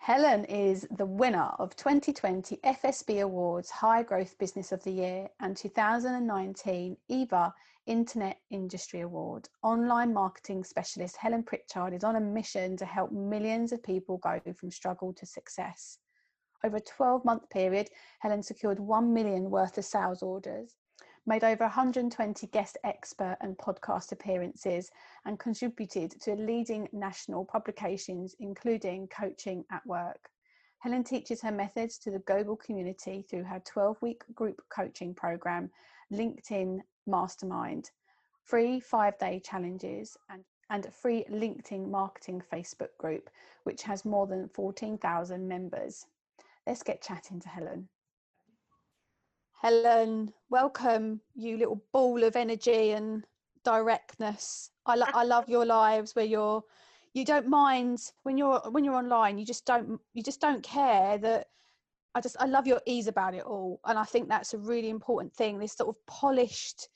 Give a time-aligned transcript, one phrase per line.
[0.04, 5.56] Helen is the winner of 2020 FSB Awards High Growth Business of the Year and
[5.56, 7.54] 2019 EVA
[7.86, 9.48] Internet Industry Award.
[9.62, 14.42] Online marketing specialist Helen Pritchard is on a mission to help millions of people go
[14.56, 16.00] from struggle to success.
[16.64, 17.92] Over a 12 month period,
[18.22, 20.78] Helen secured 1 million worth of sales orders,
[21.26, 24.92] made over 120 guest expert and podcast appearances,
[25.26, 30.30] and contributed to leading national publications, including Coaching at Work.
[30.80, 35.70] Helen teaches her methods to the global community through her 12 week group coaching program,
[36.12, 37.92] LinkedIn Mastermind,
[38.44, 43.30] free five day challenges, and, and free LinkedIn marketing Facebook group,
[43.64, 46.08] which has more than 14,000 members.
[46.66, 47.88] Let's get chatting to Helen.
[49.62, 53.24] Helen, welcome, you little ball of energy and
[53.64, 54.72] directness.
[54.88, 56.64] I, lo- I love your lives where you're
[57.14, 61.18] you don't mind when you're when you're online you just don't you just don't care
[61.18, 61.48] that
[62.16, 64.90] i just i love your ease about it all and i think that's a really
[64.90, 66.88] important thing this sort of polished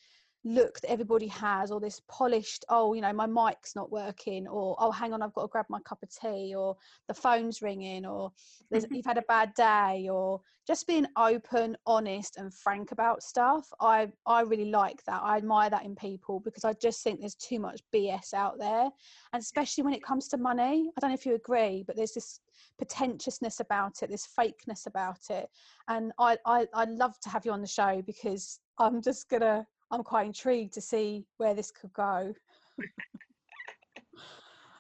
[0.45, 4.75] look that everybody has or this polished oh you know my mic's not working or
[4.79, 8.05] oh hang on i've got to grab my cup of tea or the phone's ringing
[8.05, 8.31] or
[8.71, 8.93] mm-hmm.
[8.93, 13.67] you've had a bad day or just being open honest and frank about stuff.
[13.79, 15.21] I i really like that.
[15.23, 18.89] I admire that in people because i just think there's too much bs out there
[19.33, 20.91] and especially when it comes to money.
[20.95, 22.39] I don't know if you agree but there's this
[22.77, 25.47] pretentiousness about it this fakeness about it
[25.87, 29.65] and i i i'd love to have you on the show because i'm just gonna
[29.95, 32.33] I'm quite intrigued to see where this could go.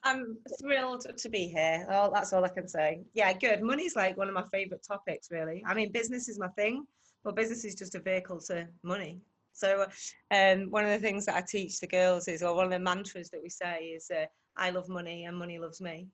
[0.03, 1.87] I'm thrilled to be here.
[1.89, 3.01] Oh, that's all I can say.
[3.13, 3.61] Yeah, good.
[3.63, 5.63] Money's like one of my favorite topics, really.
[5.65, 6.85] I mean, business is my thing,
[7.23, 9.21] but business is just a vehicle to money.
[9.53, 9.85] So,
[10.31, 12.79] um, one of the things that I teach the girls is, or one of the
[12.79, 14.25] mantras that we say is, uh,
[14.57, 16.09] "I love money and money loves me."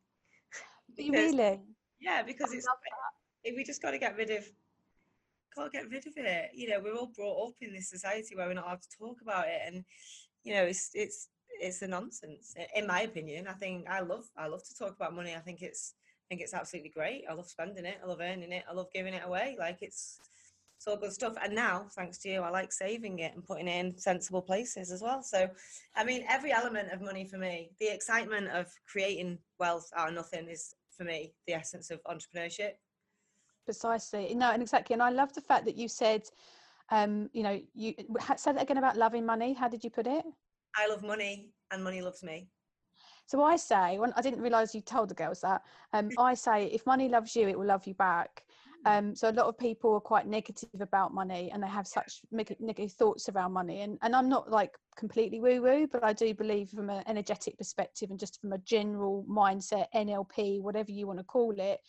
[0.95, 1.59] because, really?
[1.99, 4.45] Yeah, because I it's we just got to get rid of
[5.55, 6.51] can't get rid of it.
[6.53, 9.21] You know, we're all brought up in this society where we're not allowed to talk
[9.21, 9.83] about it, and
[10.43, 11.29] you know, it's it's
[11.59, 12.55] it's a nonsense.
[12.75, 15.35] In my opinion, I think I love I love to talk about money.
[15.35, 17.23] I think it's I think it's absolutely great.
[17.29, 17.99] I love spending it.
[18.03, 18.63] I love earning it.
[18.69, 19.55] I love giving it away.
[19.59, 20.19] Like it's
[20.77, 21.35] it's all good stuff.
[21.43, 24.91] And now, thanks to you, I like saving it and putting it in sensible places
[24.91, 25.21] as well.
[25.21, 25.47] So,
[25.95, 30.15] I mean, every element of money for me, the excitement of creating wealth out of
[30.15, 32.71] nothing is for me the essence of entrepreneurship
[33.65, 34.33] precisely.
[34.35, 36.23] No and exactly and i love the fact that you said
[36.91, 37.93] um you know you
[38.35, 40.25] said that again about loving money how did you put it?
[40.75, 42.47] I love money and money loves me.
[43.25, 45.61] So i say when i didn't realize you told the girls that
[45.93, 48.43] um i say if money loves you it will love you back.
[48.85, 48.97] Mm.
[48.97, 52.21] um, so a lot of people are quite negative about money and they have such
[52.31, 56.33] negative thoughts around money and, and i'm not like completely woo woo but i do
[56.33, 61.19] believe from an energetic perspective and just from a general mindset nlp whatever you want
[61.19, 61.79] to call it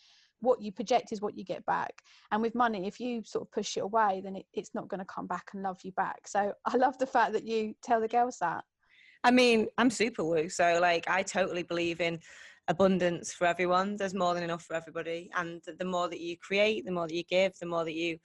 [0.43, 2.03] what you project is what you get back.
[2.31, 4.99] And with money if you sort of push it away then it, it's not going
[4.99, 6.27] to come back and love you back.
[6.27, 8.63] So i love the fact that you tell the girls that.
[9.23, 12.19] I mean i'm super woo so like i totally believe in
[12.69, 13.97] abundance for everyone.
[13.97, 15.29] There's more than enough for everybody.
[15.35, 18.17] And the more that you create the more that you give the more that you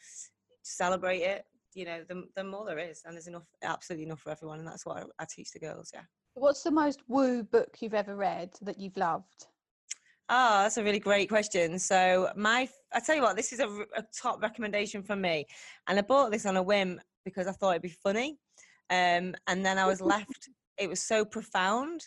[0.63, 3.03] celebrate it you know the, the more there is.
[3.05, 4.59] And there's enough absolutely enough for everyone.
[4.59, 6.03] And that's what I, I teach the girls yeah.
[6.35, 9.47] What's the most woo book you've ever read that you've loved
[10.31, 11.79] Oh, that's a really great question.
[11.79, 15.47] So my, I tell you what, this is a, a, top recommendation from me,
[15.87, 18.39] and I bought this on a whim because I thought it'd be funny,
[18.91, 20.51] um, and then I was left.
[20.77, 22.03] It was so profound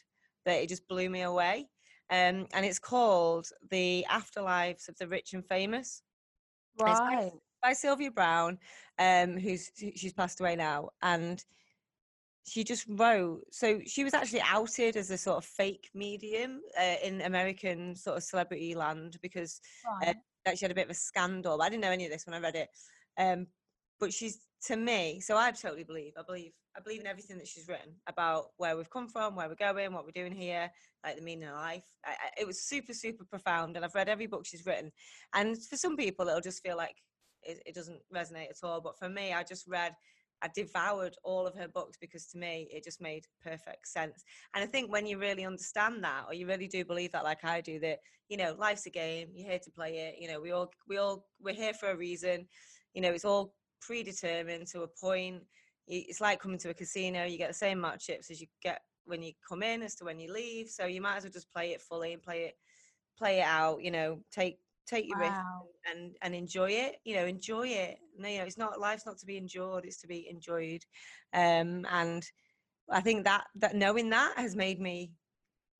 [0.45, 1.67] that it just blew me away,
[2.11, 6.03] um, and it's called "The Afterlives of the Rich and Famous."
[6.79, 6.95] Right.
[6.95, 7.31] By,
[7.63, 8.59] by, Sylvia Browne,
[8.99, 11.43] um, who's she's passed away now, and
[12.47, 16.95] she just wrote so she was actually outed as a sort of fake medium uh,
[17.03, 20.15] in american sort of celebrity land because uh, right.
[20.47, 22.33] uh, she had a bit of a scandal i didn't know any of this when
[22.33, 22.69] i read it.
[23.17, 23.47] Um,
[23.99, 27.47] but she's to me so i totally believe i believe i believe in everything that
[27.47, 30.71] she's written about where we've come from where we're going what we're doing here
[31.03, 31.83] like the meaning of life.
[32.05, 34.91] I, I, it was super super profound and i've read every book she's written.
[35.33, 36.95] And for some people it'll just feel like
[37.43, 39.93] it, it doesn't resonate at all but for me i just read
[40.41, 44.23] I devoured all of her books because to me it just made perfect sense.
[44.53, 47.43] And I think when you really understand that, or you really do believe that, like
[47.43, 47.99] I do, that
[48.29, 50.15] you know life's a game, you're here to play it.
[50.19, 52.47] You know, we all we all we're here for a reason.
[52.93, 55.43] You know, it's all predetermined to a point.
[55.87, 57.25] It's like coming to a casino.
[57.25, 59.95] You get the same amount of chips as you get when you come in as
[59.95, 60.69] to when you leave.
[60.69, 62.55] So you might as well just play it fully and play it
[63.17, 63.83] play it out.
[63.83, 65.25] You know, take take your wow.
[65.25, 67.97] risk and and enjoy it you know enjoy it
[68.29, 70.83] you know it's not life's not to be endured it's to be enjoyed.
[71.33, 72.23] Um and
[72.89, 75.13] i think that that knowing that has made me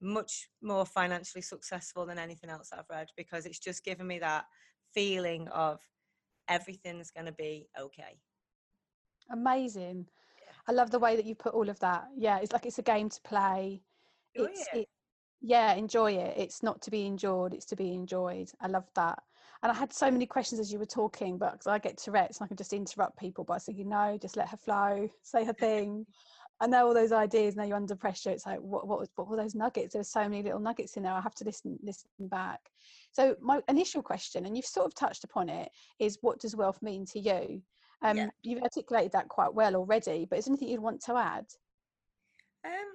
[0.01, 4.45] much more financially successful than anything else i've read because it's just given me that
[4.93, 5.79] feeling of
[6.47, 8.19] everything's going to be okay.
[9.31, 10.07] Amazing.
[10.37, 10.53] Yeah.
[10.67, 12.07] i love the way that you put all of that.
[12.17, 13.83] Yeah it's like it's a game to play.
[14.33, 14.87] It's it
[15.41, 16.35] yeah enjoy it.
[16.37, 18.51] It's not to be endured it's to be enjoyed.
[18.59, 19.19] I love that
[19.63, 22.39] and i had so many questions as you were talking but because i get tourette's
[22.39, 25.53] and i can just interrupt people by saying no just let her flow say her
[25.59, 26.05] thing.
[26.59, 29.35] I know all those ideas now you're under pressure it's like what, what, what were
[29.35, 29.93] those nuggets?
[29.93, 32.59] There's so many little nuggets in there i have to listen listen back.
[33.11, 36.79] So my initial question and you've sort of touched upon it is what does wealth
[36.83, 37.63] mean to you?
[38.03, 38.27] Um, yeah.
[38.43, 41.45] you've articulated that quite well already but is there anything you'd want to add?
[42.63, 42.91] Um,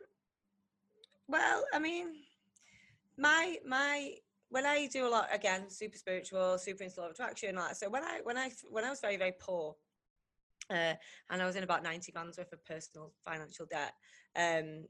[1.26, 2.14] well i mean
[3.18, 4.14] my my
[4.56, 7.90] when I do a lot again, super spiritual, super into law of attraction, like so
[7.90, 9.76] when I when I when I was very very poor,
[10.70, 10.94] uh,
[11.28, 13.92] and I was in about ninety grand's worth of personal financial debt.
[14.34, 14.86] Um,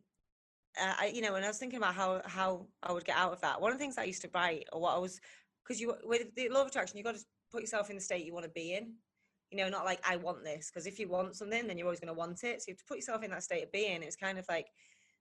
[0.80, 3.32] uh, I you know when I was thinking about how how I would get out
[3.32, 5.20] of that, one of the things I used to write or what I was
[5.64, 8.24] because you with the law of attraction, you got to put yourself in the state
[8.24, 8.92] you want to be in.
[9.50, 11.98] You know, not like I want this because if you want something, then you're always
[11.98, 12.62] going to want it.
[12.62, 14.04] So you have to put yourself in that state of being.
[14.04, 14.68] It's kind of like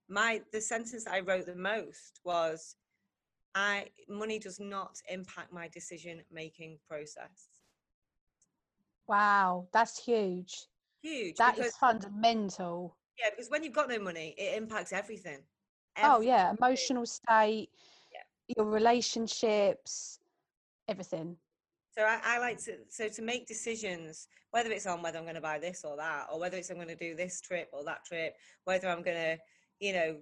[0.08, 2.76] my the sentence that I wrote the most was
[3.56, 7.50] I money does not impact my decision making process.
[9.08, 10.66] Wow, that's huge.
[11.02, 11.36] Huge.
[11.38, 12.98] That because, is fundamental.
[13.18, 15.40] Yeah, because when you've got no money, it impacts everything.
[15.98, 16.34] Oh, everything.
[16.34, 17.70] Oh yeah, emotional state,
[18.12, 18.56] yeah.
[18.58, 20.20] your relationships,
[20.90, 21.38] everything.
[21.98, 25.36] So I, I, like to so to make decisions, whether it's on whether I'm going
[25.36, 27.86] to buy this or that, or whether it's I'm going to do this trip or
[27.86, 28.36] that trip,
[28.66, 29.38] whether I'm going to,
[29.80, 30.18] you know,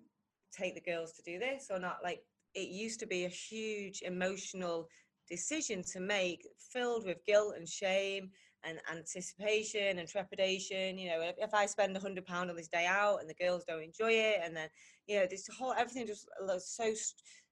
[0.55, 1.97] take the girls to do this or not.
[2.03, 2.21] Like
[2.53, 4.87] it used to be a huge emotional
[5.29, 8.29] decision to make filled with guilt and shame
[8.65, 12.67] and anticipation and trepidation you know if, if i spend a hundred pound on this
[12.67, 14.69] day out and the girls don't enjoy it and then
[15.07, 16.93] you know this whole everything just looks so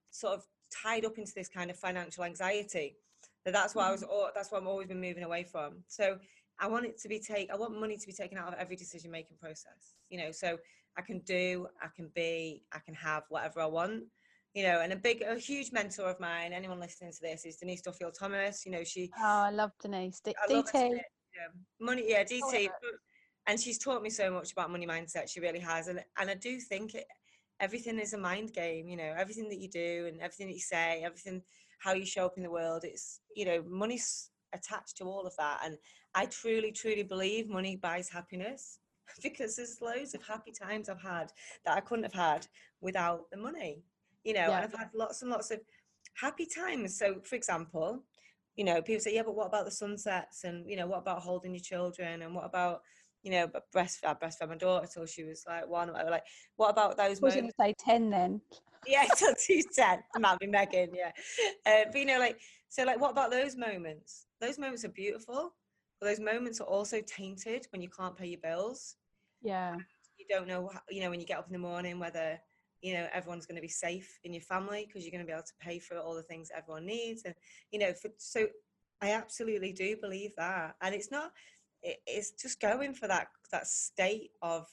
[0.09, 2.95] sort of tied up into this kind of financial anxiety
[3.45, 4.30] that that's what i was mm-hmm.
[4.36, 6.18] that's what i'm always been moving away from so
[6.59, 8.75] i want it to be take i want money to be taken out of every
[8.75, 10.57] decision making process you know so
[10.98, 14.03] i can do i can be i can have whatever i want
[14.53, 16.51] you know, and a big, a huge mentor of mine.
[16.53, 18.65] Anyone listening to this is Denise Duffield Thomas.
[18.65, 19.09] You know, she.
[19.18, 20.19] Oh, I love Denise.
[20.19, 20.74] D- I DT.
[20.74, 21.48] Yeah.
[21.80, 22.69] Money, yeah, DT.
[23.48, 25.30] And she's taught me so much about money mindset.
[25.30, 27.06] She really has, and and I do think it,
[27.59, 28.88] everything is a mind game.
[28.88, 31.42] You know, everything that you do and everything that you say, everything
[31.80, 32.83] how you show up in the world.
[32.83, 35.77] It's you know, money's attached to all of that, and
[36.13, 38.80] I truly, truly believe money buys happiness
[39.24, 41.31] because there's loads of happy times I've had
[41.65, 42.48] that I couldn't have had
[42.81, 43.83] without the money
[44.23, 44.57] you know, yeah.
[44.57, 45.59] and I've had lots and lots of
[46.15, 46.97] happy times.
[46.97, 48.03] So, for example,
[48.56, 50.44] you know, people say, yeah, but what about the sunsets?
[50.44, 52.21] And, you know, what about holding your children?
[52.21, 52.81] And what about,
[53.23, 56.12] you know, breast, I breastfed my daughter till she was like one or whatever.
[56.12, 56.25] Like,
[56.57, 58.41] what about those I was going to say 10 then.
[58.85, 60.00] Yeah, till she's 10.
[60.19, 61.12] Might be Megan, yeah.
[61.65, 62.39] Uh, but, you know, like,
[62.69, 64.27] so, like, what about those moments?
[64.39, 65.53] Those moments are beautiful.
[66.00, 68.96] But those moments are also tainted when you can't pay your bills.
[69.43, 69.75] Yeah.
[70.17, 72.39] You don't know, you know, when you get up in the morning, whether
[72.81, 75.33] you know everyone's going to be safe in your family because you're going to be
[75.33, 77.35] able to pay for all the things everyone needs and
[77.71, 78.47] you know for, so
[79.01, 81.31] i absolutely do believe that and it's not
[81.83, 84.67] it, it's just going for that that state of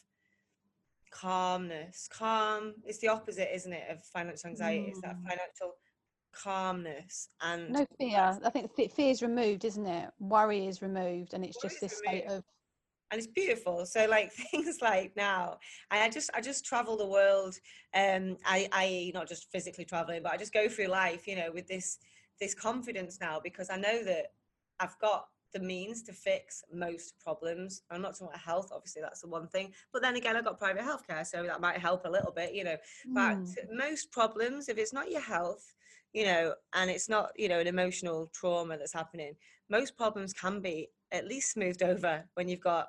[1.10, 4.88] calmness calm it's the opposite isn't it of financial anxiety mm.
[4.88, 5.22] it's that mm.
[5.22, 5.74] financial
[6.32, 11.44] calmness and no fear i think fear is removed isn't it worry is removed and
[11.44, 12.44] it's just this state of
[13.10, 15.58] and it's beautiful so like things like now
[15.90, 17.54] i just i just travel the world
[17.94, 21.50] um i i not just physically traveling but i just go through life you know
[21.52, 21.98] with this
[22.40, 24.32] this confidence now because i know that
[24.80, 29.22] i've got the means to fix most problems i'm not talking about health obviously that's
[29.22, 32.10] the one thing but then again i've got private healthcare so that might help a
[32.10, 32.76] little bit you know
[33.08, 33.14] mm.
[33.14, 33.38] but
[33.74, 35.74] most problems if it's not your health
[36.12, 39.34] you know, and it's not, you know, an emotional trauma that's happening.
[39.68, 42.88] Most problems can be at least smoothed over when you've got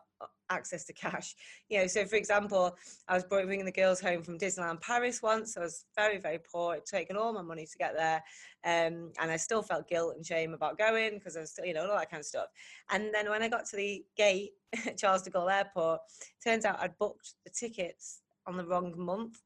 [0.50, 1.36] access to cash.
[1.70, 2.76] You know, so for example,
[3.08, 5.58] I was bringing the girls home from Disneyland Paris once.
[5.58, 6.74] I was very, very poor.
[6.74, 8.24] It'd taken all my money to get there,
[8.66, 11.74] um, and I still felt guilt and shame about going because I was still, you
[11.74, 12.48] know, all that kind of stuff.
[12.92, 14.52] And then when I got to the gate,
[14.98, 16.02] Charles de Gaulle Airport,
[16.44, 19.40] turns out I'd booked the tickets on the wrong month.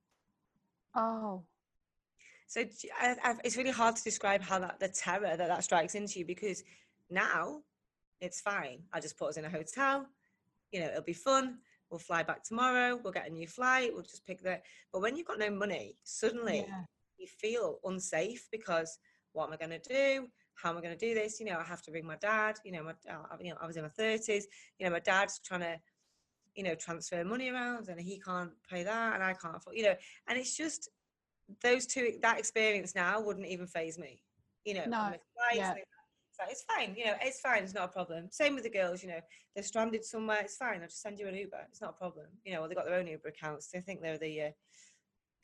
[0.95, 1.43] Oh.
[2.47, 2.61] So
[3.01, 6.19] I, I, it's really hard to describe how that the terror that that strikes into
[6.19, 6.63] you because
[7.09, 7.61] now
[8.21, 8.79] it's fine.
[8.93, 10.05] I just put us in a hotel.
[10.73, 11.59] You know, it'll be fun.
[11.89, 12.99] We'll fly back tomorrow.
[13.01, 13.91] We'll get a new flight.
[13.93, 14.63] We'll just pick that.
[14.91, 16.81] But when you've got no money, suddenly yeah.
[17.17, 18.97] you feel unsafe because
[19.33, 20.27] what am I going to do?
[20.55, 21.39] How am I going to do this?
[21.39, 22.57] You know, I have to ring my dad.
[22.65, 22.93] You know, my,
[23.39, 24.47] you know, I was in my thirties.
[24.79, 25.79] You know, my dad's trying to,
[26.55, 29.77] you know, transfer money around, and he can't pay that, and I can't afford.
[29.77, 29.95] You know,
[30.27, 30.89] and it's just
[31.63, 32.13] those two.
[32.23, 34.21] That experience now wouldn't even faze me.
[34.65, 35.13] You know, no,
[35.53, 35.73] yeah
[36.49, 38.27] it's fine, you know, it's fine, it's not a problem.
[38.31, 39.19] Same with the girls, you know,
[39.55, 42.25] they're stranded somewhere, it's fine, I'll just send you an Uber, it's not a problem.
[42.43, 44.49] You know, well, they've got their own Uber accounts, they think they're the uh,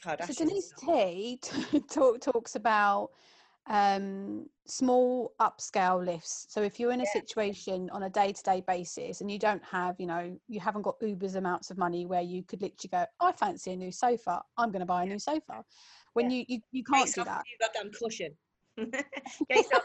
[0.06, 0.36] Kardashians.
[0.36, 1.40] So Denise T
[1.92, 3.10] talk, talks about
[3.68, 6.48] um, small upscale lifts.
[6.50, 7.22] So if you're in a yeah.
[7.22, 11.36] situation on a day-to-day basis and you don't have, you know, you haven't got Uber's
[11.36, 14.80] amounts of money where you could literally go, I fancy a new sofa, I'm going
[14.80, 15.64] to buy a new sofa.
[16.14, 16.38] When yeah.
[16.38, 17.44] you, you you can't do that.
[17.52, 18.36] You've got damn cushion.
[19.50, 19.84] Get yourself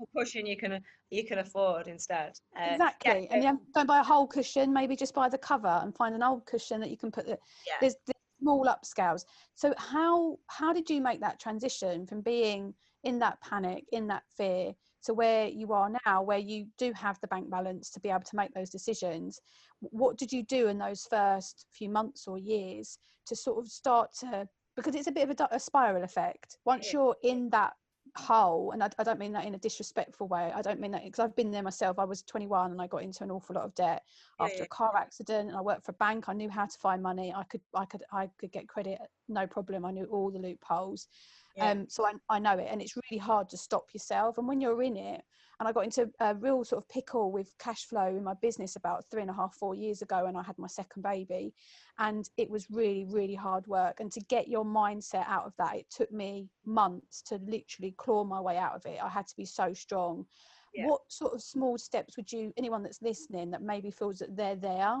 [0.00, 2.32] a cushion you can you can afford instead.
[2.58, 3.34] Uh, exactly, yeah.
[3.34, 4.72] and you don't buy a whole cushion.
[4.72, 7.26] Maybe just buy the cover and find an old cushion that you can put.
[7.26, 7.74] The, yeah.
[7.80, 9.24] There's, there's small upscales.
[9.54, 12.74] So how how did you make that transition from being
[13.04, 14.72] in that panic, in that fear,
[15.04, 18.20] to where you are now, where you do have the bank balance to be able
[18.20, 19.40] to make those decisions?
[19.80, 24.10] What did you do in those first few months or years to sort of start
[24.20, 26.58] to because it's a bit of a, a spiral effect.
[26.64, 27.72] Once you're in that
[28.18, 31.04] hole and I, I, don't mean that in a disrespectful way i don't mean that
[31.04, 33.64] because i've been there myself i was 21 and i got into an awful lot
[33.64, 34.02] of debt
[34.38, 34.64] yeah, after yeah.
[34.64, 37.32] a car accident and i worked for a bank i knew how to find money
[37.36, 41.08] i could i could i could get credit no problem i knew all the loopholes
[41.56, 41.70] yeah.
[41.70, 44.60] um so I, I know it and it's really hard to stop yourself and when
[44.60, 45.22] you're in it
[45.58, 48.76] and I got into a real sort of pickle with cash flow in my business
[48.76, 51.54] about three and a half, four years ago when I had my second baby.
[51.98, 54.00] And it was really, really hard work.
[54.00, 58.22] And to get your mindset out of that, it took me months to literally claw
[58.22, 58.98] my way out of it.
[59.02, 60.26] I had to be so strong.
[60.74, 60.88] Yeah.
[60.88, 64.56] What sort of small steps would you, anyone that's listening that maybe feels that they're
[64.56, 64.98] there,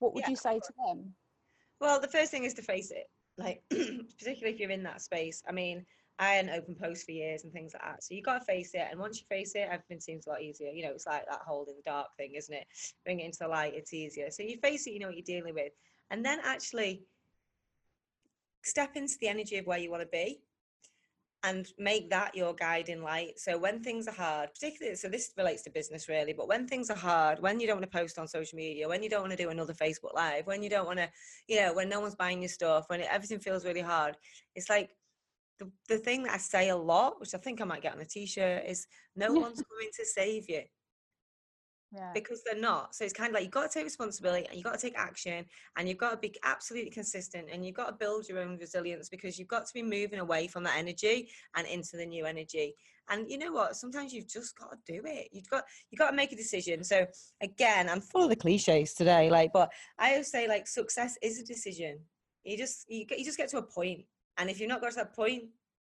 [0.00, 1.14] what would yeah, you say to them?
[1.80, 3.08] Well, the first thing is to face it.
[3.38, 5.42] Like, particularly if you're in that space.
[5.48, 5.86] I mean,
[6.18, 8.04] I had an open post for years and things like that.
[8.04, 8.86] So you got to face it.
[8.90, 10.70] And once you face it, everything seems a lot easier.
[10.70, 12.66] You know, it's like that hold in the dark thing, isn't it?
[13.04, 14.30] Bring it into the light, it's easier.
[14.30, 15.72] So you face it, you know what you're dealing with.
[16.10, 17.02] And then actually
[18.62, 20.40] step into the energy of where you want to be
[21.42, 23.38] and make that your guiding light.
[23.38, 26.88] So when things are hard, particularly, so this relates to business really, but when things
[26.88, 29.32] are hard, when you don't want to post on social media, when you don't want
[29.32, 31.10] to do another Facebook Live, when you don't want to,
[31.46, 34.16] you know, when no one's buying your stuff, when everything feels really hard,
[34.54, 34.96] it's like
[35.58, 38.00] the, the thing that I say a lot, which I think I might get on
[38.00, 40.62] a t-shirt, is no one's going to save you.
[41.92, 42.10] Yeah.
[42.12, 42.94] Because they're not.
[42.94, 44.98] So it's kind of like you've got to take responsibility and you've got to take
[44.98, 45.44] action
[45.76, 49.08] and you've got to be absolutely consistent and you've got to build your own resilience
[49.08, 52.74] because you've got to be moving away from that energy and into the new energy.
[53.10, 53.76] And you know what?
[53.76, 55.28] Sometimes you've just got to do it.
[55.30, 56.82] You've got you've got to make a decision.
[56.82, 57.06] So
[57.40, 61.38] again, I'm full of the cliches today, like, but I always say like success is
[61.38, 62.00] a decision.
[62.42, 64.04] You just you, you just get to a point
[64.38, 65.44] and if you've not got to that point,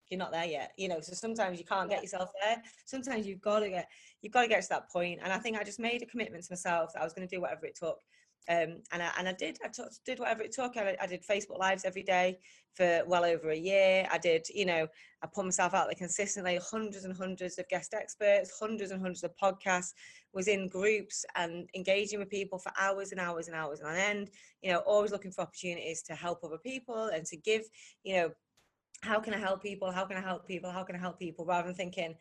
[0.09, 0.73] you're not there yet.
[0.77, 2.61] You know, so sometimes you can't get yourself there.
[2.85, 3.89] Sometimes you've got to get
[4.21, 5.19] you've got to get to that point.
[5.23, 7.35] And I think I just made a commitment to myself that I was going to
[7.35, 7.99] do whatever it took.
[8.47, 9.59] Um, and I, and I did.
[10.05, 10.77] Did whatever it took.
[10.77, 12.39] I, I, did Facebook lives every day
[12.73, 14.07] for well over a year.
[14.11, 14.87] I did, you know,
[15.21, 16.59] I put myself out there consistently.
[16.71, 19.93] Hundreds and hundreds of guest experts, hundreds and hundreds of podcasts.
[20.31, 24.29] Was in groups and engaging with people for hours and hours and hours on end.
[24.61, 27.63] You know, always looking for opportunities to help other people and to give.
[28.03, 28.31] You know,
[29.01, 29.91] how can I help people?
[29.91, 30.71] How can I help people?
[30.71, 31.45] How can I help people?
[31.45, 32.15] Rather than thinking,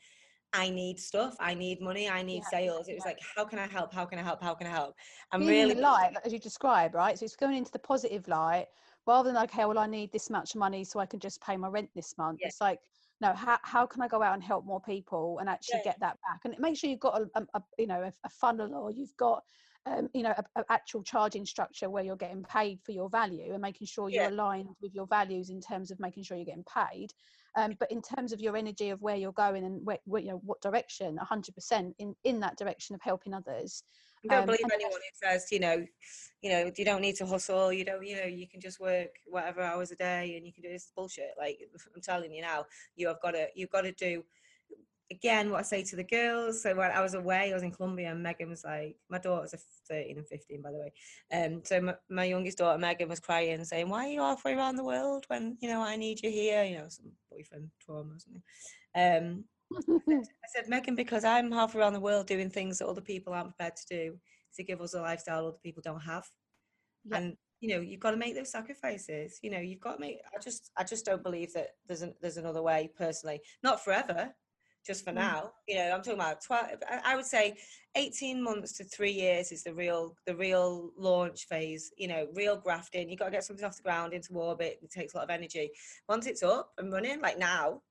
[0.53, 2.89] I need stuff, I need money, I need yeah, sales.
[2.89, 3.11] It was yeah.
[3.11, 3.93] like, how can I help?
[3.93, 4.43] How can I help?
[4.43, 4.95] How can I help?
[5.31, 7.19] I'm Being really light, as you describe, right?
[7.19, 8.67] So it's going into the positive light
[9.07, 11.69] rather than okay, well, I need this much money so I can just pay my
[11.69, 12.39] rent this month.
[12.41, 12.49] Yeah.
[12.49, 12.81] It's like,
[13.21, 16.19] no, how, how can I go out and help more people and actually get that
[16.23, 16.41] back?
[16.45, 19.17] And make sure you've got a, a, a you know a, a, funnel or you've
[19.17, 19.43] got
[19.87, 23.61] um, you know an actual charging structure where you're getting paid for your value and
[23.61, 27.13] making sure you're aligned with your values in terms of making sure you're getting paid
[27.59, 30.29] Um, but in terms of your energy of where you're going and where, where you
[30.29, 33.83] know what direction, 100% in in that direction of helping others.
[34.25, 35.85] I don't Um, believe anyone who says, you know,
[36.41, 37.73] you know, you don't need to hustle.
[37.73, 40.63] You don't, you know, you can just work whatever hours a day and you can
[40.63, 41.31] do this bullshit.
[41.37, 41.59] Like
[41.95, 44.25] I'm telling you now, you have got to, you've got to do.
[45.11, 46.63] Again, what I say to the girls.
[46.63, 49.55] So when I was away, I was in Colombia, and Megan was like, my daughters
[49.55, 50.93] are 13 and 15, by the way.
[51.33, 54.77] Um, so my, my youngest daughter Megan was crying, saying, "Why are you halfway around
[54.77, 58.19] the world when you know I need you here?" You know, some boyfriend trauma or
[58.19, 58.43] something.
[58.95, 59.45] Um,
[60.11, 63.57] I said, Megan, because I'm half around the world doing things that other people aren't
[63.57, 64.19] prepared to do
[64.57, 66.27] to give us a lifestyle other people don't have.
[67.05, 67.19] Yeah.
[67.19, 69.39] And you know, you've got to make those sacrifices.
[69.43, 70.19] You know, you've got to make.
[70.35, 72.91] I just, I just don't believe that there's an, there's another way.
[72.97, 74.33] Personally, not forever,
[74.89, 75.17] just for Mm.
[75.17, 75.53] now.
[75.69, 76.67] You know, I'm talking about twelve.
[76.91, 77.57] I, I would say
[77.95, 81.93] 18 months to three years is the real, the real launch phase.
[81.99, 83.09] You know, real grafting.
[83.11, 84.81] You got to get something off the ground into orbit.
[84.83, 85.71] It takes a lot of energy.
[86.09, 87.83] Once it's up and running, like now,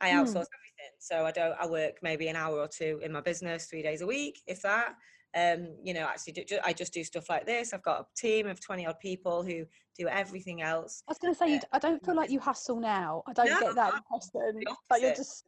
[0.00, 0.20] I Mm.
[0.20, 0.92] outsource everything.
[1.00, 1.56] So I don't.
[1.58, 4.62] I work maybe an hour or two in my business, three days a week, if
[4.62, 4.94] that.
[5.34, 7.72] Um, you know, actually, do, I just do stuff like this.
[7.72, 9.64] I've got a team of twenty odd people who
[9.98, 11.02] do everything else.
[11.08, 13.22] I was going to say, d- I don't feel like you hustle now.
[13.26, 14.62] I don't No, get that impression.
[14.90, 15.46] But you're just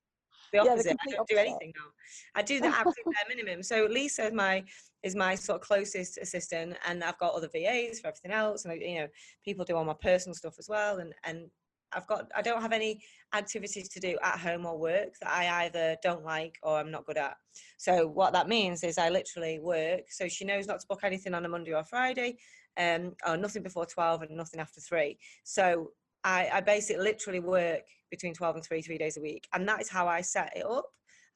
[0.53, 0.97] The Yeah, the opposite.
[1.07, 1.91] I don't do anything now.
[2.35, 3.63] I do the absolute bare minimum.
[3.63, 4.65] So Lisa is my
[5.03, 8.73] is my sort of closest assistant, and I've got other VAs for everything else, and
[8.73, 9.09] I- you know,
[9.45, 11.51] people do all my personal stuff as well, and and
[11.93, 13.01] I've got I don't have any
[13.35, 17.07] activities to do at home or work that I either don't like or I'm not
[17.07, 17.37] good at.
[17.77, 20.11] So what that means is I literally work.
[20.11, 22.39] So she knows not to book anything on a Monday or Friday,
[22.77, 25.19] um, or nothing before twelve and nothing after three.
[25.45, 25.93] So
[26.25, 27.83] I, I basically literally work
[28.15, 30.65] between twelve and three, three days a week, and that is how I set it
[30.65, 30.87] up.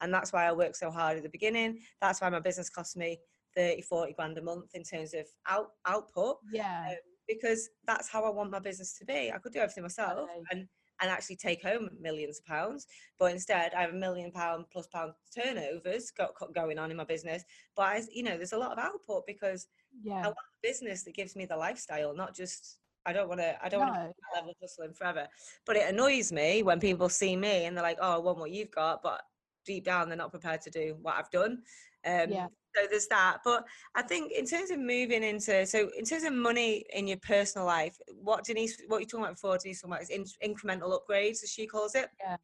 [0.01, 1.81] And that's why I work so hard at the beginning.
[2.01, 3.19] That's why my business costs me
[3.57, 6.91] 30, 40 grand a month in terms of out, output yeah.
[6.91, 9.33] um, because that's how I want my business to be.
[9.35, 10.69] I could do everything myself and
[11.01, 12.87] and actually take home millions of pounds,
[13.19, 16.97] but instead I have a million pound plus pound turnovers got, got going on in
[16.97, 17.45] my business.
[17.77, 19.69] But I, you know, there's a lot of output because
[20.03, 20.19] yeah.
[20.19, 22.79] I want a business that gives me the lifestyle, not just.
[23.09, 23.65] I don't want to.
[23.65, 24.07] I don't want to No.
[24.09, 25.27] that level of hustling forever.
[25.65, 28.51] But it annoys me when people see me and they're like, "Oh, I want what
[28.51, 29.23] you've got," but
[29.65, 31.63] deep down they're not prepared to do what I've done.
[32.05, 32.49] Um, Yeah.
[32.77, 33.39] So there's that.
[33.45, 37.17] But I think in terms of moving into, so in terms of money in your
[37.19, 40.97] personal life, what Denise, what you're talking about before, Denise talking about is in, incremental
[40.99, 42.09] upgrades, as she calls it.
[42.21, 42.37] Yeah.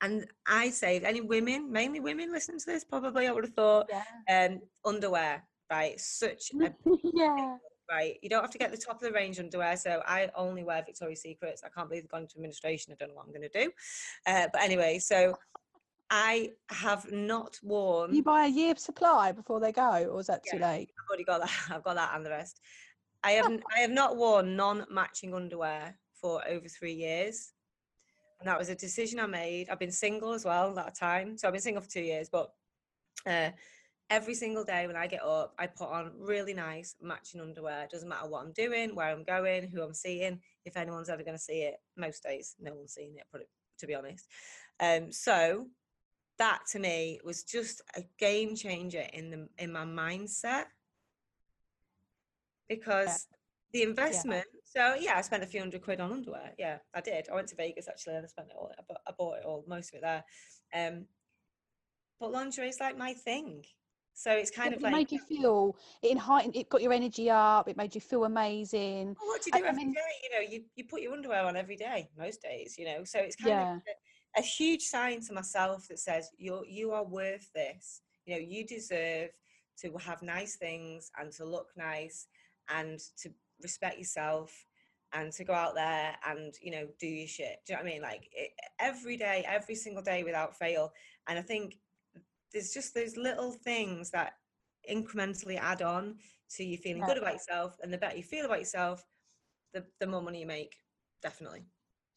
[0.00, 3.90] And I say, any women, mainly women, listening to this, probably I would have thought,
[3.90, 4.04] Yeah.
[4.48, 5.98] um, underwear, right?
[6.00, 6.74] Such a
[7.14, 7.56] yeah.
[7.90, 8.16] Right?
[8.22, 9.76] You don't have to get the top of the range underwear.
[9.76, 11.62] So I only wear Victoria's Secrets.
[11.64, 12.92] I can't believe they've gone into administration.
[12.92, 13.70] I don't know what I'm going to do.
[14.26, 15.36] Uh, but anyway, so
[16.10, 18.14] I have not worn.
[18.14, 20.90] You buy a year supply before they go, or is that too late?
[20.98, 21.50] I've already got that.
[21.70, 22.60] I've got that and the rest.
[23.24, 27.52] I have I have not worn non-matching underwear for over three years,
[28.38, 29.68] and that was a decision I made.
[29.68, 32.28] I've been single as well that time, so I've been single for two years.
[32.28, 32.52] But
[33.26, 33.50] uh,
[34.10, 37.84] every single day when I get up, I put on really nice matching underwear.
[37.84, 41.22] It doesn't matter what I'm doing, where I'm going, who I'm seeing, if anyone's ever
[41.22, 41.76] going to see it.
[41.96, 43.48] Most days, no one's seeing it.
[43.80, 44.26] To be honest.
[44.80, 45.66] Um, so
[46.38, 50.64] that to me was just a game changer in the in my mindset
[52.68, 53.26] because
[53.72, 57.26] the investment so yeah i spent a few hundred quid on underwear yeah i did
[57.30, 59.44] i went to vegas actually and i spent it all i bought, I bought it
[59.44, 60.24] all most of it there
[60.74, 61.06] um
[62.20, 63.64] but lingerie is like my thing
[64.16, 66.56] so it's kind Yeah, of but it like made you feel it heightened.
[66.56, 67.68] It got your energy up.
[67.68, 69.14] It made you feel amazing.
[69.20, 69.84] well, what do you do I every day?
[69.84, 73.04] mean- you know you, you put your underwear on every day most days you know
[73.04, 73.74] so it's kind Yeah.
[73.74, 73.82] of
[74.36, 78.40] a, a huge sign to myself that says you're you are worth this you know
[78.40, 79.30] you deserve
[79.82, 82.26] to have nice things and to look nice
[82.70, 83.30] and to
[83.62, 84.66] respect yourself
[85.12, 87.88] and to go out there and you know do your shit do you know what
[87.88, 88.50] i mean like it,
[88.80, 90.92] every day every single day without fail
[91.28, 91.76] and i think
[92.52, 94.32] there's just those little things that
[94.90, 96.16] incrementally add on
[96.50, 97.06] to you feeling Yeah.
[97.06, 99.04] good about yourself and the better you feel about yourself
[99.74, 100.76] the, the more money you make
[101.22, 101.64] definitely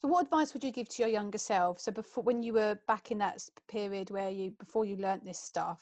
[0.01, 1.79] So, what advice would you give to your younger self?
[1.79, 5.39] So, before when you were back in that period where you before you learnt this
[5.39, 5.81] stuff,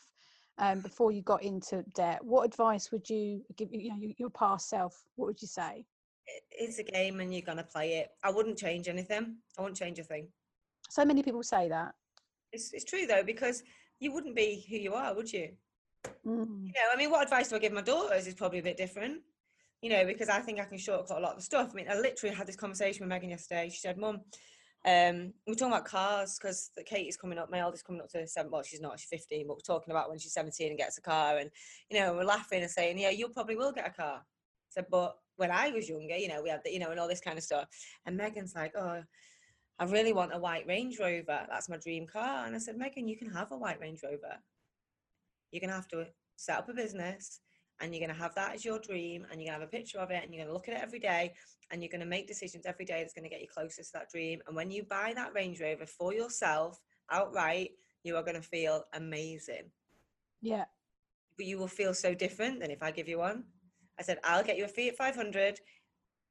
[0.57, 3.69] um, before you got into debt, what advice would you give?
[3.71, 5.03] You know, your, past self.
[5.15, 5.85] What would you say?
[6.51, 9.99] it's a game and you're gonna play it i wouldn't change anything i wouldn't change
[9.99, 10.27] a thing
[10.89, 11.93] So many people say that.
[12.51, 13.63] it's, it's true though because
[13.99, 15.49] you wouldn't be who you are would you
[16.25, 16.65] Mm.
[16.65, 18.77] you know, I mean, what advice do I give my daughters is probably a bit
[18.77, 19.21] different,
[19.81, 21.69] you know, because I think I can shortcut a lot of the stuff.
[21.71, 23.69] I mean, I literally had this conversation with Megan yesterday.
[23.69, 24.21] She said, Mum,
[24.85, 28.27] um, we're talking about cars because Kate is coming up, my eldest coming up to
[28.27, 30.97] seven, well, she's not, she's 15, but we're talking about when she's 17 and gets
[30.97, 31.37] a car.
[31.37, 31.49] And,
[31.89, 34.19] you know, we're laughing and saying, yeah, you probably will get a car.
[34.19, 36.99] I said, but when I was younger, you know, we had the, you know, and
[36.99, 37.67] all this kind of stuff.
[38.05, 39.01] And Megan's like, oh,
[39.79, 41.45] I really want a white Range Rover.
[41.49, 42.45] That's my dream car.
[42.45, 44.37] And I said, Megan, you can have a white Range Rover.
[45.51, 47.41] You're going to have to set up a business
[47.79, 49.77] and you're going to have that as your dream and you're going to have a
[49.77, 51.33] picture of it and you're going to look at it every day
[51.69, 53.93] and you're going to make decisions every day that's going to get you closer to
[53.93, 54.39] that dream.
[54.47, 56.79] And when you buy that Range Rover for yourself
[57.11, 57.71] outright,
[58.03, 59.69] you are going to feel amazing.
[60.41, 60.65] Yeah.
[61.37, 63.43] But you will feel so different than if I give you one.
[63.99, 65.59] I said, I'll get you a Fiat 500.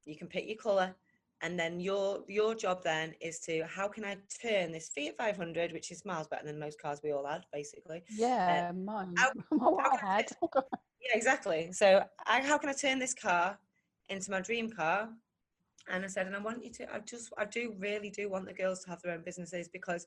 [0.05, 0.95] You can pick your colour.
[1.43, 5.73] And then your your job then is to how can I turn this Fiat 500,
[5.73, 8.03] which is miles better than most cars we all had, basically.
[8.09, 9.15] Yeah, um, mine.
[9.17, 10.31] How, what I had.
[10.55, 11.73] yeah, exactly.
[11.73, 13.59] So I, how can I turn this car
[14.09, 15.11] into my dream car?
[15.89, 16.95] And I said, and I want you to.
[16.95, 20.07] I just, I do really do want the girls to have their own businesses because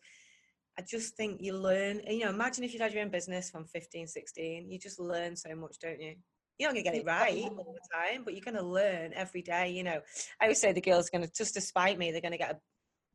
[0.78, 2.02] I just think you learn.
[2.08, 4.70] You know, imagine if you had your own business from 15, 16.
[4.70, 6.16] You just learn so much, don't you?
[6.60, 7.74] You're not going to get it right all oh.
[7.74, 9.70] the time, but you're going to learn every day.
[9.70, 10.02] You know,
[10.42, 12.38] I always say the girls are going to, just to spite me, they're going to
[12.38, 12.60] get a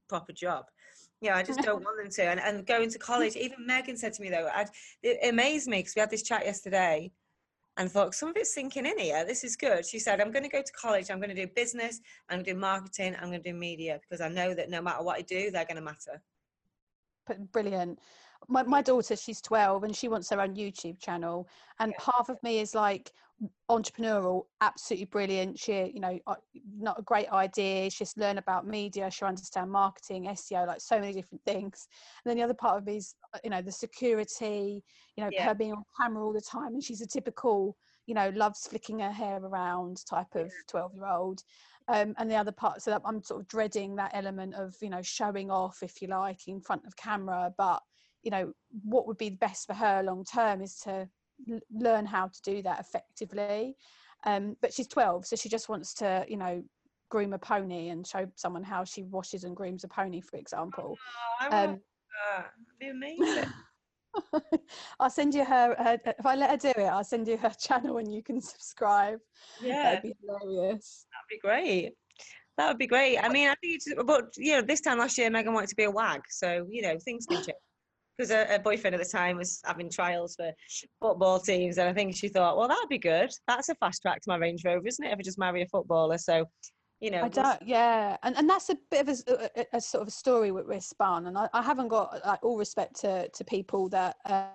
[0.09, 0.65] proper job.
[1.21, 2.23] Yeah, I just don't want them to.
[2.25, 4.71] And, and going to college, even Megan said to me though, I'd,
[5.03, 7.13] it amazed me because we had this chat yesterday
[7.77, 9.27] and thought some of it's sinking in here.
[9.27, 9.85] This is good.
[9.85, 11.11] She said, I'm going to go to college.
[11.11, 12.01] I'm going to do business.
[12.31, 13.15] I'm going to do marketing.
[13.21, 15.67] I'm going to do media because I know that no matter what I do, they're
[15.67, 16.23] going to matter.
[17.53, 17.99] Brilliant
[18.49, 21.49] my, my daughter she's 12 and she wants her own youtube channel
[21.81, 22.05] and yeah.
[22.13, 23.13] half of me is like
[23.71, 25.59] entrepreneurial absolutely brilliant.
[25.59, 26.19] She you know
[26.79, 27.91] not a great idea.
[27.91, 31.89] She's learn about media she understand marketing seo like so many different things.
[32.25, 34.83] And then the other part of me is uh, you know the security
[35.17, 35.49] you know yeah.
[35.49, 38.99] her being on camera all the time and she's a typical you know loves flicking
[38.99, 41.43] her hair around type of 12 year old
[41.89, 45.03] um, and the other part so i'm sort of dreading that element of you know
[45.03, 47.53] showing off if you like in front of camera.
[47.57, 47.83] But
[48.23, 48.53] you know
[48.85, 51.09] what would be the best for her long term is to
[51.51, 53.77] l- learn how to do that effectively
[54.25, 56.63] um, but she's 12 so she just wants to you know
[57.11, 60.97] groom a pony and show someone how she washes and grooms a pony for example
[61.43, 61.81] oh, um,
[62.33, 62.51] that.
[62.81, 63.53] be amazing
[65.01, 67.51] I'll send you her, her, If I let her do it, I'll send you her
[67.61, 69.19] channel and you can subscribe.
[69.61, 71.07] Yeah, that'd be hilarious.
[71.13, 71.93] That'd be great.
[72.57, 73.19] That would be great.
[73.19, 75.77] I mean, I think it's, but you know, this time last year, Megan wanted to
[75.77, 77.59] be a wag, so you know, things can change
[78.17, 80.53] because her, boyfriend at the time was having trials for
[81.01, 83.31] football teams, and I think she thought, well, that'd be good.
[83.49, 85.13] That's a fast track to my Range Rover, isn't it?
[85.13, 86.47] If I just marry a footballer, so
[87.01, 87.23] you know.
[87.23, 90.13] I don't, yeah, and and that's a bit of a, a, a sort of a
[90.13, 94.17] story with, Spun, and I, I haven't got like all respect to to people that.
[94.25, 94.47] Uh,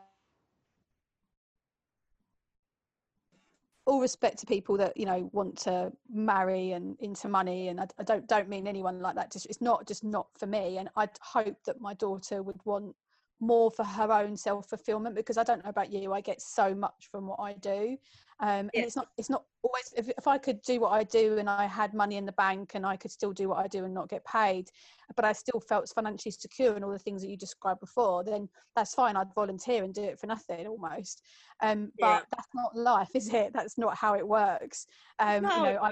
[3.85, 7.87] all respect to people that you know want to marry and into money and I,
[7.97, 10.89] I, don't don't mean anyone like that just it's not just not for me and
[10.95, 12.95] i'd hope that my daughter would want
[13.39, 17.07] more for her own self-fulfillment because i don't know about you i get so much
[17.11, 17.97] from what i do.
[18.41, 21.39] Um, and it's not it's not always if, if i could do what i do
[21.39, 23.83] and i had money in the bank and i could still do what i do
[23.83, 24.69] and not get paid
[25.17, 28.47] but i still felt financially secure and all the things that you described before then
[28.77, 31.21] that's fine i'd volunteer and do it for nothing almost.
[31.61, 32.19] Um, but yeah.
[32.31, 33.51] that's not life is it?
[33.53, 34.87] That's not how it works.
[35.19, 35.91] Um, no, you know I,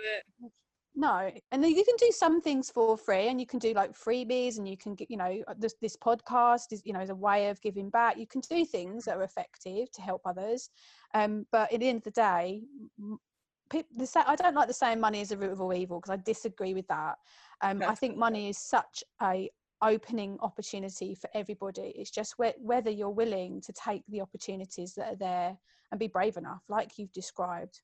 [0.97, 4.57] no and you can do some things for free and you can do like freebies
[4.57, 7.15] and you can get you know uh, this, this podcast is you know is a
[7.15, 8.17] way of giving back.
[8.17, 10.69] You can do things that are effective to help others
[11.13, 12.63] um, but at the end of the day
[13.69, 16.21] the, i don't like the saying money is the root of all evil because i
[16.23, 17.15] disagree with that.
[17.61, 19.49] Um, i think money is such a
[19.81, 21.93] opening opportunity for everybody.
[21.95, 25.57] It's just wh- whether you're willing to take the opportunities that are there
[25.91, 27.81] and be brave enough like you've described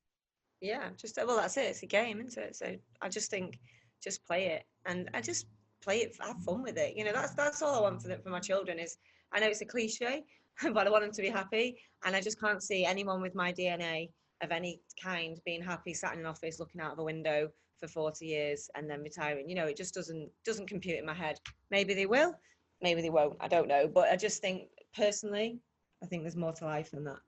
[0.64, 1.66] yeah, just well, that's it.
[1.66, 2.56] It's a game, isn't it?
[2.56, 3.60] So I just think,
[4.02, 5.48] just play it, and I just
[5.84, 6.96] play it, have fun with it.
[6.96, 8.80] You know, that's that's all I want for for my children.
[8.80, 8.98] Is
[9.34, 10.24] I know it's a cliche,
[10.74, 13.52] but I want them to be happy, and I just can't see anyone with my
[13.52, 14.10] DNA
[14.42, 17.88] of any kind being happy sat in an office looking out of a window for
[17.88, 19.50] 40 years and then retiring.
[19.50, 21.40] You know, it just doesn't doesn't compute in my head.
[21.72, 22.34] Maybe they will,
[22.82, 23.36] maybe they won't.
[23.42, 25.60] I don't know, but I just think personally,
[26.02, 27.20] I think there's more to life than that.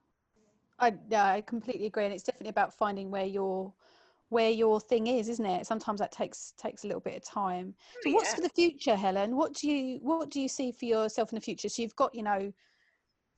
[0.79, 3.73] I yeah, I completely agree, and it's definitely about finding where your
[4.29, 5.65] where your thing is, isn't it?
[5.65, 7.73] Sometimes that takes takes a little bit of time.
[7.97, 9.35] Oh, so, what's for the future, Helen?
[9.35, 11.69] What do you what do you see for yourself in the future?
[11.69, 12.51] So, you've got you know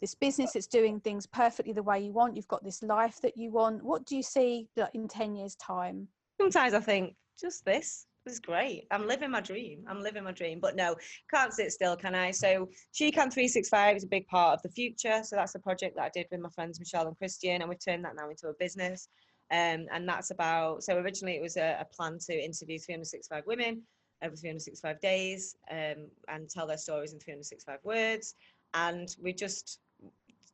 [0.01, 2.35] this business that's doing things perfectly the way you want.
[2.35, 3.83] You've got this life that you want.
[3.83, 6.07] What do you see in ten years' time?
[6.39, 8.85] Sometimes I think just this is great.
[8.91, 9.83] I'm living my dream.
[9.87, 10.59] I'm living my dream.
[10.59, 10.95] But no,
[11.33, 12.31] can't sit still, can I?
[12.31, 15.21] So She Can 365 is a big part of the future.
[15.23, 17.83] So that's a project that I did with my friends Michelle and Christian, and we've
[17.83, 19.09] turned that now into a business.
[19.49, 23.81] Um, and that's about, so originally it was a, a plan to interview 365 women
[24.23, 28.35] over 365 days um, and tell their stories in 365 words.
[28.73, 29.79] And we just,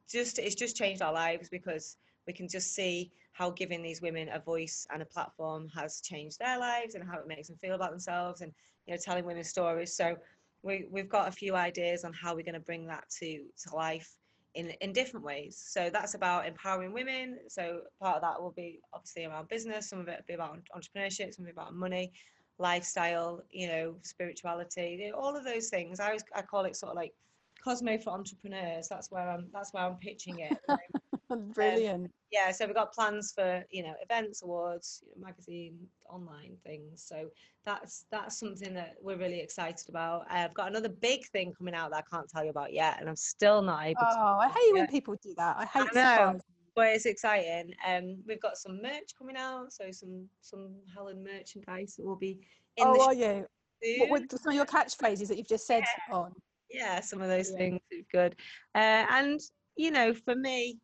[0.09, 4.29] just, it's just changed our lives because we can just see how giving these women
[4.31, 7.75] a voice and a platform has changed their lives and how it makes them feel
[7.75, 8.51] about themselves and
[8.85, 10.15] you know telling women's stories so
[10.63, 13.75] we, we've got a few ideas on how we're going to bring that to, to
[13.75, 14.15] life
[14.55, 15.61] in, in different ways.
[15.67, 17.37] So that's about empowering women.
[17.49, 20.57] So part of that will be obviously around business, some of it will be about
[20.75, 22.13] entrepreneurship, some of it about money,
[22.59, 25.99] lifestyle, you know, spirituality, you know, all of those things.
[25.99, 27.13] I always, I call it sort of like
[27.61, 28.87] Cosmo for entrepreneurs.
[28.87, 30.57] That's where I'm, that's where I'm pitching it.
[31.35, 32.05] Brilliant.
[32.05, 35.77] Um, yeah, so we've got plans for you know events, awards, you know, magazine,
[36.09, 37.03] online things.
[37.05, 37.29] So
[37.65, 40.25] that's that's something that we're really excited about.
[40.29, 43.07] I've got another big thing coming out that I can't tell you about yet, and
[43.07, 44.01] I'm still not able.
[44.01, 45.57] Oh, to I hate when people do that.
[45.57, 45.87] I hate.
[45.95, 46.39] I know,
[46.75, 47.73] but it's exciting.
[47.87, 52.39] Um, we've got some merch coming out, so some some Helen merchandise that will be
[52.77, 53.45] in Oh, are you?
[53.83, 54.09] soon.
[54.09, 56.33] What, some of your catchphrases that you've just said on.
[56.71, 57.57] yeah some of those Yeah.
[57.57, 57.79] things
[58.11, 58.35] good
[58.75, 59.39] uh, and
[59.75, 60.79] you know for me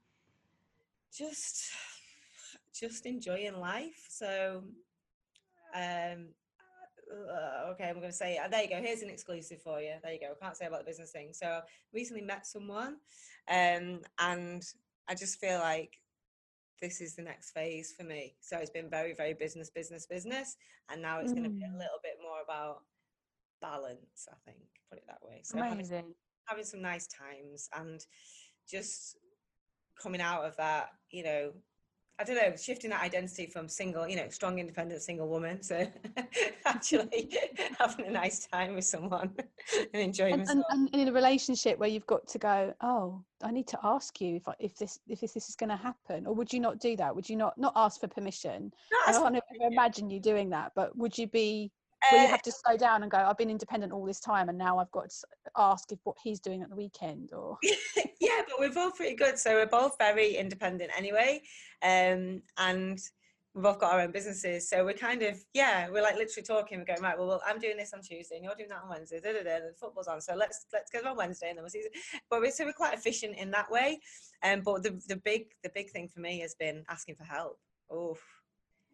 [1.16, 1.72] just
[2.74, 4.06] just enjoying life.
[4.10, 4.64] So
[5.76, 6.30] um
[7.12, 9.94] uh, okay i'm going to say uh, there you go here's an exclusive for you.
[10.04, 11.30] There you go i can't say about the business thing.
[11.34, 11.62] So I
[11.94, 12.98] recently met someone
[13.50, 14.64] um and
[15.08, 15.94] i just feel like
[16.82, 18.36] this is the next phase for me.
[18.42, 20.56] So it's been very very business business business
[20.90, 21.80] and now it's going to be a Mm.
[21.80, 22.84] little bit more about
[23.62, 25.42] balance i think put it that way.
[25.44, 26.14] So having Amazing.
[26.48, 28.06] having some nice times and
[28.70, 29.18] just
[30.02, 31.52] coming out of that, you know,
[32.20, 35.90] I don't know, shifting that identity from single, you know, strong, independent single woman to
[36.66, 37.34] actually
[37.80, 39.34] having a nice time with someone
[39.94, 40.66] and enjoying And, myself.
[40.70, 44.20] and, and in a relationship where you've got to go, oh, I need to ask
[44.20, 46.60] you if I, if this if this, this is going to happen, or would you
[46.60, 47.16] not do that?
[47.16, 48.74] Would you not not ask for permission?
[48.92, 51.72] No, I can't imagine you doing that, but would you be?
[52.12, 53.18] Will you uh, have to slow down and go?
[53.18, 55.16] I've been independent all this time, and now I've got to
[55.58, 57.58] ask if what he's doing at the weekend, or
[58.22, 59.38] yeah, but we're both pretty good.
[59.38, 61.42] So we're both very independent anyway.
[61.82, 63.00] Um, and
[63.54, 64.70] we've both got our own businesses.
[64.70, 66.80] So we're kind of, yeah, we're like literally talking.
[66.80, 68.90] We're going, right, well, well I'm doing this on Tuesday and you're doing that on
[68.90, 69.20] Wednesday.
[69.20, 70.22] Da, da, da, and football's on.
[70.22, 71.84] So let's let's go on Wednesday and then we'll see.
[72.30, 74.00] But we're, so we're quite efficient in that way.
[74.44, 77.60] Um, but the, the big the big thing for me has been asking for help.
[77.92, 78.18] Oh,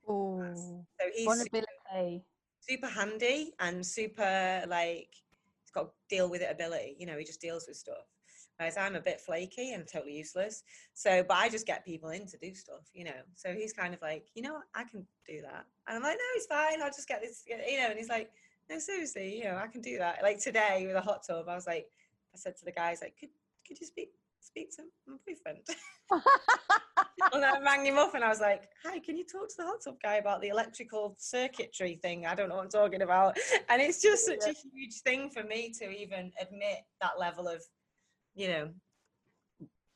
[0.08, 2.24] oh, so he's vulnerability.
[2.68, 5.10] Super handy and super like
[5.62, 6.96] he's got deal with it ability.
[7.00, 8.06] You know, he just deals with stuff.
[8.58, 10.64] Whereas I'm a bit flaky and totally useless.
[10.94, 13.20] So, but I just get people in to do stuff, you know.
[13.36, 15.66] So he's kind of like, you know, what, I can do that.
[15.88, 16.82] And I'm like, no, it's fine.
[16.82, 17.90] I'll just get this, you know.
[17.90, 18.32] And he's like,
[18.70, 20.20] no, seriously, you know, I can do that.
[20.24, 21.88] Like today with a hot tub, I was like,
[22.34, 23.30] I said to the guys, like, could
[23.68, 24.12] could you speak
[24.46, 25.66] speak to my boyfriend?
[27.34, 29.56] and then I rang him up and I was like, hi, can you talk to
[29.58, 32.26] the hot tub guy about the electrical circuitry thing?
[32.26, 33.38] I don't know what I'm talking about.
[33.70, 37.64] And it's just such a huge thing for me to even admit that level of,
[38.36, 38.70] you know,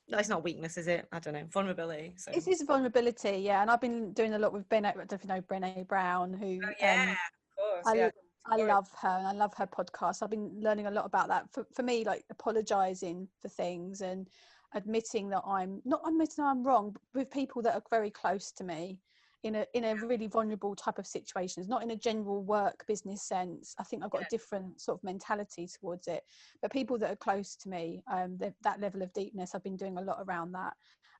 [0.08, 1.08] that's not weakness, is it?
[1.12, 2.16] I don't know, vulnerability.
[2.18, 3.62] So It is vulnerability, yeah.
[3.62, 4.86] And I've been doing a lot with Ben.
[4.86, 7.16] I don't know if you know Brené Brown, who Oh, yeah, um, of
[7.58, 7.86] course.
[7.86, 8.10] I, yeah.
[8.45, 10.23] I love her and I love her podcast.
[10.23, 11.52] I've been learning a lot about that.
[11.54, 14.28] For, for me, like apologizing for things and
[14.73, 18.63] admitting that I'm not admitting I'm wrong but with people that are very close to
[18.63, 18.99] me
[19.43, 23.23] in a in a really vulnerable type of situations, not in a general work business
[23.23, 23.73] sense.
[23.80, 24.28] I think I've got Yeah.
[24.28, 26.23] a different sort of mentality towards it.
[26.62, 29.97] But people that are close to me, um, that level of deepness, I've been doing
[29.97, 30.73] a lot around that.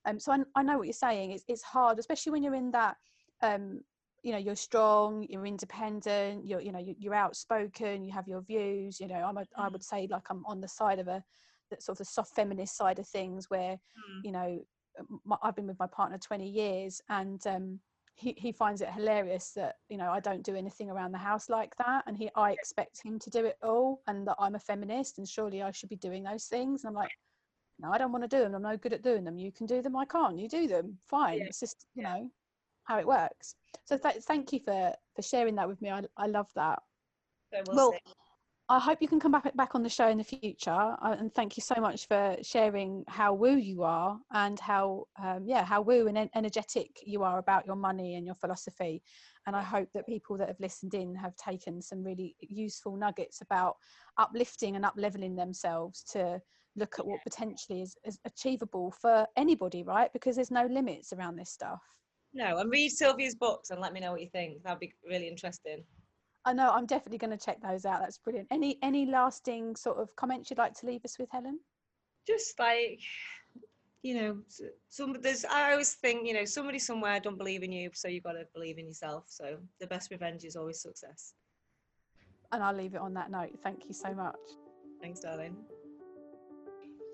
[0.04, 1.30] Um, so I, I know what you're saying.
[1.30, 2.96] It's it's hard, especially when you're in that
[3.42, 3.80] um,
[4.22, 8.40] you know you're strong you're independent you're you know you- you're outspoken you have your
[8.42, 11.22] views you know i'm a, i would say like i'm on the side of a
[11.70, 14.24] that sort of the soft feminist side of things where Mm.
[14.24, 14.60] you know
[15.24, 17.80] my, i've been with my partner 20 years and um
[18.16, 21.48] he, he finds it hilarious that you know i don't do anything around the house
[21.48, 24.58] like that and he i expect him to do it all and that i'm a
[24.58, 27.12] feminist and surely i should be doing those things and i'm like
[27.78, 29.66] no i don't want to do them i'm no good at doing them you can
[29.66, 32.14] do them i can't you do them fine Yeah, it's just you yeah.
[32.14, 32.30] know
[32.90, 36.26] how it works so th- thank you for for sharing that with me i, I
[36.26, 36.80] love that
[37.52, 37.94] So we'll, well.
[38.70, 41.56] I hope you can come back back on the show in the future, and thank
[41.56, 46.06] you so much for sharing how woo you are and how um, yeah how woo
[46.06, 49.02] and en- energetic you are about your money and your philosophy.
[49.46, 53.40] And I hope that people that have listened in have taken some really useful nuggets
[53.40, 53.74] about
[54.18, 56.40] uplifting and up leveling themselves to
[56.76, 60.12] look at what potentially is, is achievable for anybody, right?
[60.12, 61.82] Because there's no limits around this stuff.
[62.32, 64.62] No, and read Sylvia's books and let me know what you think.
[64.62, 65.82] That'd be really interesting.
[66.44, 68.00] I know I'm definitely going to check those out.
[68.00, 68.48] That's brilliant.
[68.50, 71.58] Any any lasting sort of comments you'd like to leave us with, Helen?
[72.26, 73.00] Just like,
[74.02, 74.38] you know,
[74.88, 75.44] some there's.
[75.44, 78.46] I always think, you know, somebody somewhere don't believe in you, so you've got to
[78.54, 79.24] believe in yourself.
[79.28, 81.34] So the best revenge is always success.
[82.52, 83.58] And I'll leave it on that note.
[83.62, 84.38] Thank you so much.
[85.00, 85.56] Thanks, darling.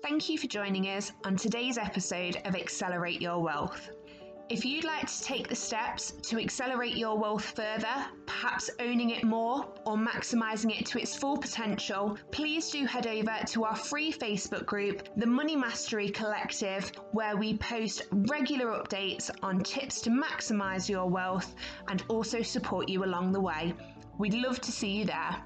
[0.03, 3.89] Thank you for joining us on today's episode of Accelerate Your Wealth.
[4.49, 9.25] If you'd like to take the steps to accelerate your wealth further, perhaps owning it
[9.25, 14.09] more or maximising it to its full potential, please do head over to our free
[14.09, 20.87] Facebook group, the Money Mastery Collective, where we post regular updates on tips to maximise
[20.87, 21.53] your wealth
[21.89, 23.73] and also support you along the way.
[24.17, 25.43] We'd love to see you there.